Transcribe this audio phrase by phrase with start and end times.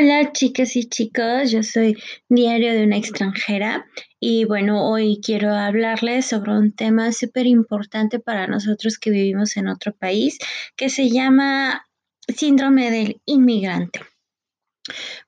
[0.00, 3.84] Hola chicas y chicos, yo soy Diario de una extranjera
[4.20, 9.66] y bueno, hoy quiero hablarles sobre un tema súper importante para nosotros que vivimos en
[9.66, 10.38] otro país
[10.76, 11.84] que se llama
[12.28, 14.02] síndrome del inmigrante.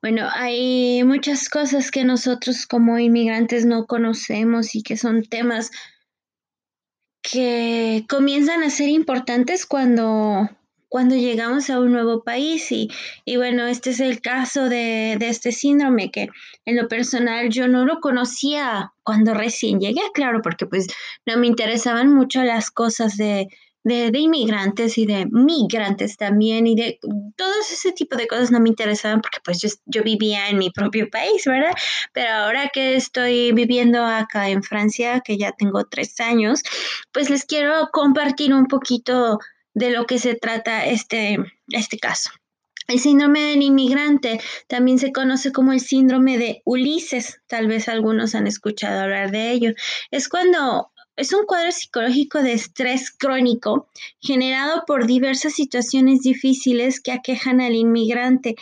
[0.03, 5.73] Bueno, hay muchas cosas que nosotros como inmigrantes no conocemos y que son temas
[7.23, 10.49] que comienzan a ser importantes cuando
[10.91, 12.91] cuando llegamos a un nuevo país y,
[13.25, 16.29] y bueno, este es el caso de, de, este síndrome que
[16.65, 20.89] en lo personal yo no lo conocía cuando recién llegué, claro, porque pues
[21.25, 23.47] no me interesaban mucho las cosas de,
[23.85, 26.99] de, de, inmigrantes y de migrantes también y de
[27.37, 30.71] todo ese tipo de cosas no me interesaban porque pues yo, yo, vivía en mi
[30.71, 31.73] propio país, ¿verdad?
[32.13, 36.65] Pero ahora que estoy viviendo acá en Francia, que ya tengo tres años,
[37.13, 39.39] pues les quiero compartir un poquito
[39.75, 42.31] de lo que se trata este, este caso.
[42.89, 48.35] El síndrome del inmigrante también se conoce como el síndrome de Ulises, tal vez algunos
[48.35, 49.73] han escuchado hablar de ello.
[50.11, 53.89] Es cuando es un cuadro psicológico de estrés crónico
[54.21, 58.57] generado por diversas situaciones difíciles que aquejan al inmigrante.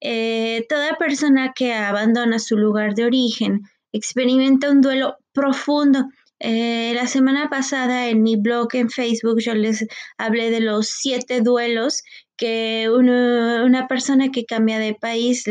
[0.00, 6.04] Eh, toda persona que abandona su lugar de origen experimenta un duelo profundo
[6.44, 9.86] eh, la semana pasada en mi blog en Facebook yo les
[10.18, 12.02] hablé de los siete duelos
[12.36, 15.44] que una persona que cambia de país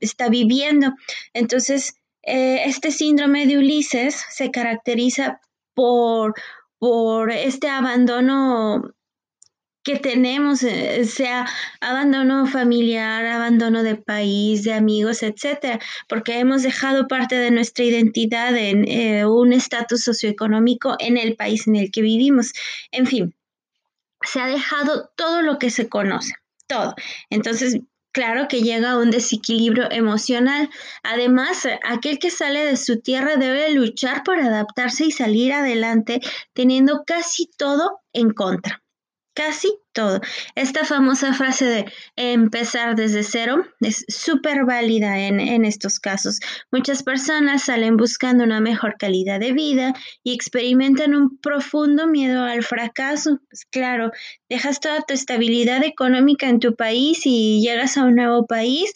[0.00, 0.92] está viviendo.
[1.32, 5.40] Entonces, eh, este síndrome de Ulises se caracteriza
[5.72, 6.34] por,
[6.78, 8.82] por este abandono
[9.84, 11.46] que tenemos, eh, sea
[11.80, 18.56] abandono familiar, abandono de país, de amigos, etcétera, porque hemos dejado parte de nuestra identidad
[18.56, 22.52] en eh, un estatus socioeconómico en el país en el que vivimos.
[22.92, 23.34] En fin,
[24.22, 26.32] se ha dejado todo lo que se conoce,
[26.66, 26.94] todo.
[27.28, 27.80] Entonces,
[28.12, 30.70] claro que llega un desequilibrio emocional.
[31.02, 36.20] Además, aquel que sale de su tierra debe luchar por adaptarse y salir adelante
[36.54, 38.83] teniendo casi todo en contra
[39.34, 40.20] casi todo.
[40.54, 41.84] Esta famosa frase de
[42.16, 46.40] empezar desde cero es súper válida en, en, estos casos.
[46.70, 52.62] Muchas personas salen buscando una mejor calidad de vida y experimentan un profundo miedo al
[52.62, 53.40] fracaso.
[53.48, 54.10] Pues claro,
[54.50, 58.92] dejas toda tu estabilidad económica en tu país y llegas a un nuevo país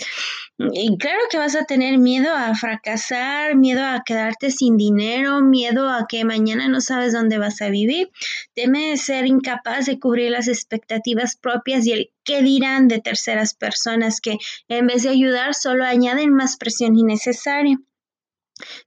[0.58, 5.88] y claro que vas a tener miedo a fracasar, miedo a quedarte sin dinero, miedo
[5.88, 8.10] a que mañana no sabes dónde vas a vivir,
[8.54, 10.87] teme ser incapaz de cubrir las expectativas
[11.40, 14.38] propias y el qué dirán de terceras personas que
[14.68, 17.78] en vez de ayudar solo añaden más presión innecesaria.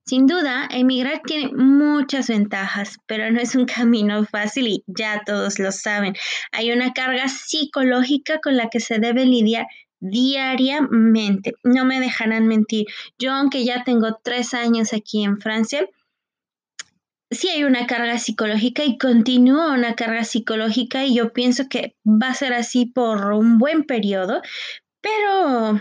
[0.06, 5.60] Sin duda, emigrar tiene muchas ventajas, pero no es un camino fácil y ya todos
[5.60, 6.14] lo saben.
[6.52, 9.68] Hay una carga psicológica con la que se debe lidiar
[10.02, 11.54] diariamente.
[11.64, 12.88] No me dejarán mentir.
[13.18, 15.88] Yo, aunque ya tengo tres años aquí en Francia,
[17.32, 22.28] sí hay una carga psicológica y continúa una carga psicológica y yo pienso que va
[22.28, 24.42] a ser así por un buen periodo,
[25.02, 25.80] pero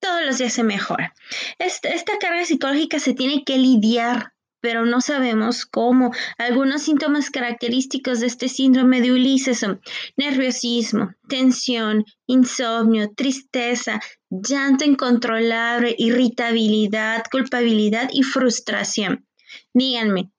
[0.00, 1.14] todos los días se mejora.
[1.58, 4.32] Esta, esta carga psicológica se tiene que lidiar
[4.62, 6.12] pero no sabemos cómo.
[6.38, 9.82] Algunos síntomas característicos de este síndrome de Ulises son
[10.16, 14.00] nerviosismo, tensión, insomnio, tristeza,
[14.30, 19.26] llanto incontrolable, irritabilidad, culpabilidad y frustración.
[19.74, 20.30] Díganme,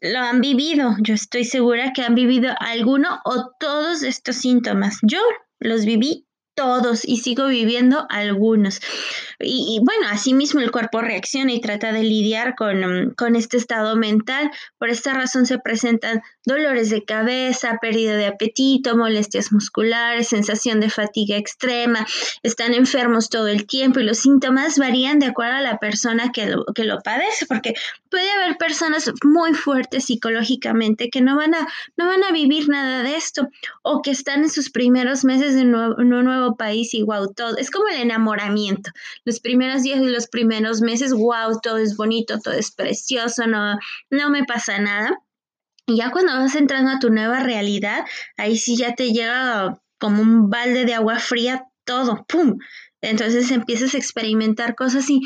[0.00, 0.96] ¿lo han vivido?
[1.00, 4.98] Yo estoy segura que han vivido alguno o todos estos síntomas.
[5.02, 5.20] Yo
[5.58, 8.80] los viví todos y sigo viviendo algunos.
[9.40, 13.96] Y, bueno, asimismo el cuerpo reacciona y trata de lidiar con, um, con, este estado
[13.96, 14.50] mental.
[14.78, 20.90] Por esta razón se presentan dolores de cabeza, pérdida de apetito, molestias musculares, sensación de
[20.90, 22.06] fatiga extrema,
[22.42, 26.46] están enfermos todo el tiempo y los síntomas varían de acuerdo a la persona que
[26.46, 27.74] lo, que lo padece, porque
[28.10, 33.02] puede haber personas muy fuertes psicológicamente que no van a, no van a vivir nada
[33.02, 33.48] de esto
[33.82, 37.56] o que están en sus primeros meses de un nuevo país y wow, todo.
[37.56, 38.90] Es como el enamoramiento.
[39.24, 43.78] Los primeros días y los primeros meses, wow, todo es bonito, todo es precioso, no,
[44.10, 45.18] no me pasa nada.
[45.86, 48.04] Y ya cuando vas entrando a tu nueva realidad,
[48.36, 52.58] ahí sí ya te llega como un balde de agua fría todo, ¡pum!
[53.00, 55.20] Entonces empiezas a experimentar cosas y,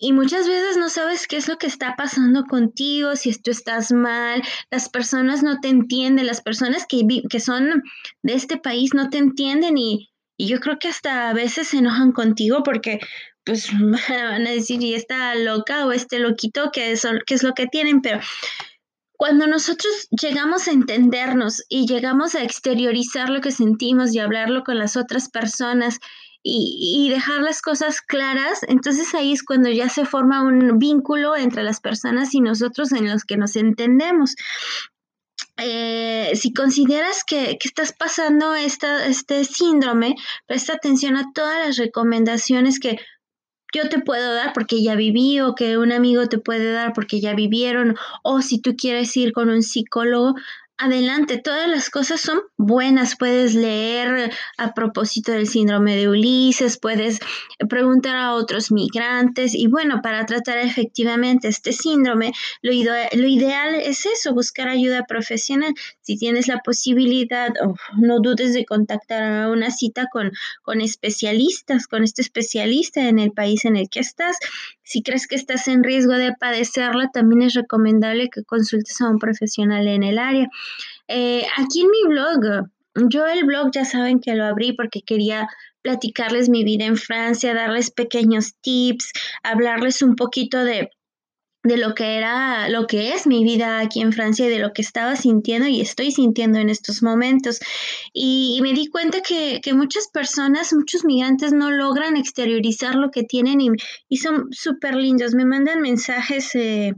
[0.00, 3.92] y muchas veces no sabes qué es lo que está pasando contigo, si tú estás
[3.92, 7.82] mal, las personas no te entienden, las personas que, que son
[8.22, 11.78] de este país no te entienden y, y yo creo que hasta a veces se
[11.78, 13.00] enojan contigo porque
[13.44, 13.68] pues
[14.08, 17.66] van a decir, y está loca o este loquito, que, son, que es lo que
[17.66, 18.20] tienen, pero
[19.16, 24.78] cuando nosotros llegamos a entendernos y llegamos a exteriorizar lo que sentimos y hablarlo con
[24.78, 26.00] las otras personas
[26.46, 31.62] y, dejar las cosas claras, entonces ahí es cuando ya se forma un vínculo entre
[31.62, 34.34] las personas y nosotros en los que nos entendemos.
[35.56, 40.16] Eh, si consideras que, estás pasando esta, este síndrome,
[40.46, 42.98] presta atención a todas las recomendaciones que
[43.72, 47.20] yo te puedo dar porque ya viví o que un amigo te puede dar porque
[47.20, 50.34] ya vivieron o si tú quieres ir con un psicólogo,
[50.76, 53.16] adelante, todas las cosas son buenas.
[53.16, 57.20] Puedes leer a propósito del síndrome de Ulises, puedes
[57.68, 62.32] preguntar a otros migrantes y bueno, para tratar efectivamente este síndrome,
[62.62, 65.74] lo, ideal es eso, buscar ayuda profesional.
[66.00, 67.50] Si tienes la posibilidad,
[67.96, 70.32] no dudes de contactar a una cita con,
[70.62, 74.36] con especialistas, con este especialista en el país en el que estás.
[74.84, 79.18] Si crees que estás en riesgo de padecerla, también es recomendable que consultes a un
[79.18, 80.48] profesional en el área.
[81.08, 82.68] Eh, aquí en mi blog,
[83.10, 85.48] yo el blog ya saben que lo abrí porque quería
[85.82, 90.90] platicarles mi vida en Francia, darles pequeños tips, hablarles un poquito de
[91.64, 94.74] de lo que era, lo que es mi vida aquí en Francia y de lo
[94.74, 97.58] que estaba sintiendo y estoy sintiendo en estos momentos.
[98.12, 103.60] Y, me di cuenta que, muchas personas, muchos migrantes no logran exteriorizar lo que tienen
[104.08, 105.34] y, son súper lindos.
[105.34, 106.94] Me mandan mensajes eh,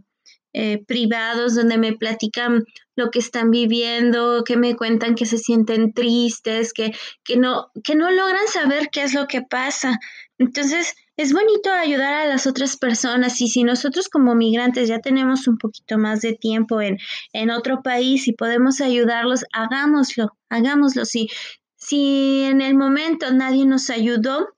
[0.53, 2.65] eh, privados donde me platican
[2.97, 6.93] lo que están viviendo, que me cuentan que se sienten tristes, que,
[7.25, 9.99] que, no, que no logran saber qué es lo que pasa.
[10.39, 15.47] Entonces, es bonito ayudar a las otras personas y si nosotros como migrantes ya tenemos
[15.49, 16.99] un poquito más de tiempo en,
[17.33, 21.05] en otro país y podemos ayudarlos, hagámoslo, hagámoslo.
[21.05, 21.29] Si,
[21.77, 24.56] si en el momento nadie nos ayudó,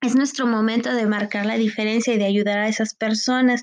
[0.00, 3.62] es nuestro momento de marcar la diferencia y de ayudar a esas personas.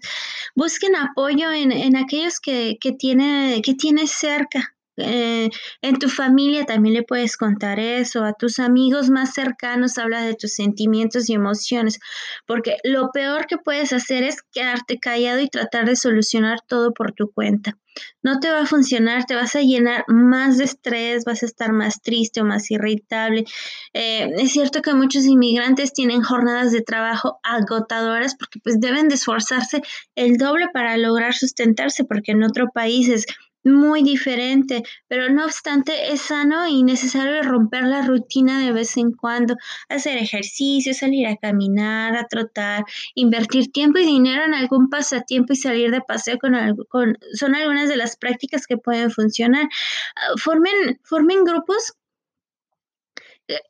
[0.53, 4.74] Busquen apoyo en, en aquellos que, que, tiene, que tienes cerca.
[4.97, 5.49] Eh,
[5.81, 10.35] en tu familia también le puedes contar eso, a tus amigos más cercanos habla de
[10.35, 11.99] tus sentimientos y emociones,
[12.45, 17.11] porque lo peor que puedes hacer es quedarte callado y tratar de solucionar todo por
[17.11, 17.77] tu cuenta.
[18.21, 21.71] No te va a funcionar, te vas a llenar más de estrés, vas a estar
[21.71, 23.45] más triste o más irritable.
[23.93, 29.15] Eh, es cierto que muchos inmigrantes tienen jornadas de trabajo agotadoras porque pues deben de
[29.15, 29.81] esforzarse
[30.15, 33.25] el doble para lograr sustentarse porque en otro país es
[33.65, 39.11] muy diferente, pero no obstante es sano y necesario romper la rutina de vez en
[39.11, 39.55] cuando,
[39.89, 42.85] hacer ejercicio, salir a caminar, a trotar,
[43.15, 46.53] invertir tiempo y dinero en algún pasatiempo y salir de paseo con,
[46.89, 49.67] con son algunas de las prácticas que pueden funcionar.
[50.15, 51.93] Ah, formen, formen grupos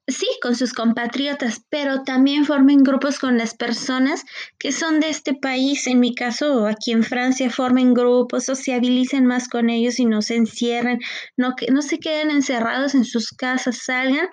[0.07, 4.23] sí, con sus compatriotas, pero también formen grupos con las personas
[4.57, 5.87] que son de este país.
[5.87, 10.35] En mi caso, aquí en Francia, formen grupos, sociabilicen más con ellos y no se
[10.35, 10.99] encierren,
[11.35, 14.27] no, que, no se queden encerrados en sus casas, salgan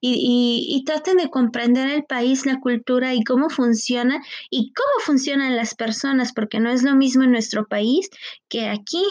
[0.00, 4.20] y, y traten de comprender el país, la cultura y cómo funciona
[4.50, 8.10] y cómo funcionan las personas, porque no es lo mismo en nuestro país
[8.48, 9.04] que aquí.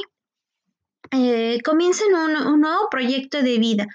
[1.12, 3.88] Eh, comiencen un, un nuevo proyecto de vida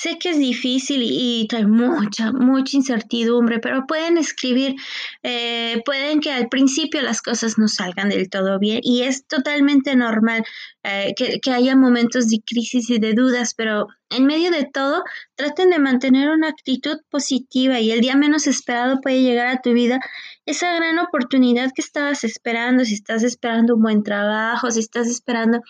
[0.00, 4.76] Sé que es difícil y, trae mucha, mucha incertidumbre, pero pueden escribir,
[5.22, 9.94] eh, pueden que al principio las cosas no salgan del todo bien y es totalmente
[9.96, 10.42] normal
[10.84, 15.04] eh, que, que, haya momentos de crisis y de dudas, pero en medio de todo
[15.34, 19.74] traten de mantener una actitud positiva y el día menos esperado puede llegar a tu
[19.74, 20.00] vida.
[20.46, 25.60] Esa gran oportunidad que estabas esperando, si estás esperando un buen trabajo, si estás esperando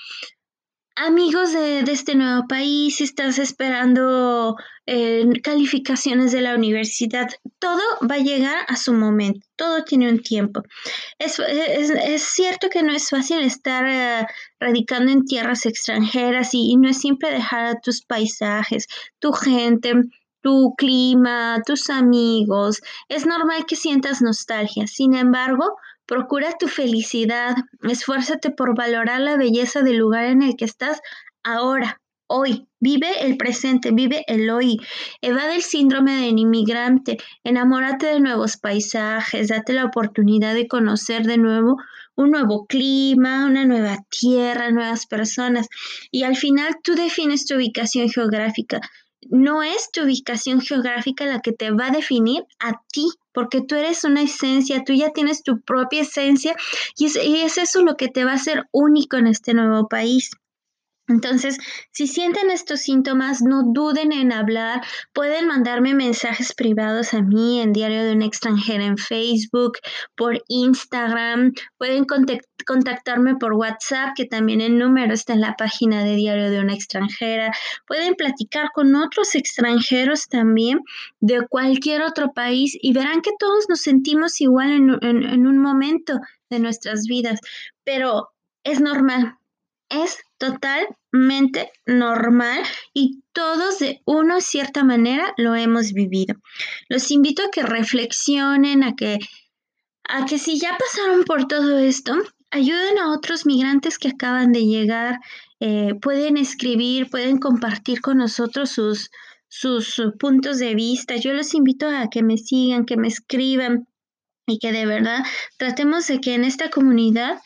[1.07, 7.29] amigos de, este nuevo país, si estás esperando eh, calificaciones de la universidad,
[7.59, 10.63] todo va a llegar a su momento, todo tiene un tiempo.
[11.19, 11.41] Es,
[12.23, 14.27] cierto que no es fácil estar eh,
[14.59, 18.87] radicando en tierras extranjeras y, y no es simple dejar a tus paisajes,
[19.19, 19.95] tu gente,
[20.43, 22.81] tu clima, tus amigos.
[23.09, 24.87] Es normal que sientas nostalgia.
[24.87, 25.77] Sin embargo,
[26.11, 27.55] Procura tu felicidad,
[27.89, 31.01] esfuérzate por valorar la belleza del lugar en el que estás
[31.45, 32.67] ahora, hoy.
[32.81, 34.81] Vive el presente, vive el hoy.
[35.23, 41.39] Evade el síndrome del inmigrante, enamórate de nuevos paisajes, date la oportunidad de conocer de
[41.39, 41.77] nuevo
[42.17, 45.69] un nuevo clima, una nueva tierra, nuevas personas.
[46.11, 48.81] Y al final tú defines tu ubicación geográfica
[49.29, 53.77] no es tu ubicación geográfica la que te va a definir a ti, porque tú
[53.77, 56.55] eres una esencia, tú ya tienes tu propia esencia
[56.97, 60.31] y es, eso lo que te va a hacer único en este nuevo país.
[61.11, 61.59] Entonces,
[61.91, 64.81] si sienten estos síntomas, no duden en hablar.
[65.13, 69.73] Pueden mandarme mensajes privados a mí en Diario de una extranjera en Facebook,
[70.17, 71.53] por Instagram.
[71.79, 72.07] Pueden
[72.65, 76.75] contactarme por WhatsApp, que también el número está en la página de Diario de una
[76.75, 77.51] extranjera.
[77.89, 80.81] Pueden platicar con otros extranjeros también
[81.19, 86.21] de cualquier otro país y verán que todos nos sentimos igual en, en un momento
[86.49, 87.41] de nuestras vidas,
[87.85, 88.29] pero
[88.63, 89.37] es normal
[89.91, 92.63] es totalmente normal
[92.95, 96.35] y todos de una cierta manera lo hemos vivido.
[96.89, 99.19] Los invito a que reflexionen, a que,
[100.09, 102.15] a que si ya pasaron por todo esto,
[102.51, 105.21] ayuden a otros migrantes que acaban de llegar,
[105.61, 109.11] eh, pueden escribir, pueden compartir con nosotros sus,
[109.49, 111.17] sus puntos de vista.
[111.17, 113.87] Yo los invito a que me sigan, que me escriban
[114.47, 115.23] y que de verdad
[115.59, 117.41] tratemos de que en esta comunidad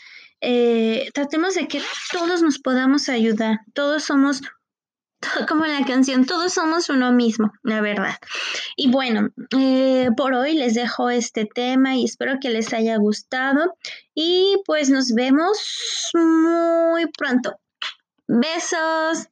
[0.45, 1.81] eh, tratemos de que
[2.13, 4.43] todos nos podamos ayudar, todos somos,
[5.49, 8.17] como la canción, todos somos uno mismo, la verdad.
[8.77, 13.75] Y bueno, eh, por hoy les dejo este tema y espero que les haya gustado
[14.15, 17.59] y pues nos vemos muy pronto.
[18.27, 19.29] Besos.